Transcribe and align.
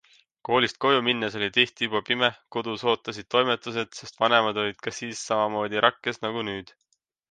Koolist 0.47 0.79
koju 0.85 1.03
minnes 1.07 1.37
oli 1.39 1.49
tihti 1.57 1.89
juba 1.91 2.01
pime, 2.07 2.31
kodus 2.57 2.87
ootasid 2.93 3.31
toimetused, 3.37 3.95
sest 4.01 4.21
vanemad 4.25 4.63
olid 4.67 4.85
ka 4.89 4.99
siis 5.05 5.25
samamoodi 5.31 5.89
rakkes 5.91 6.25
nagu 6.29 6.49
nüüd. 6.53 6.79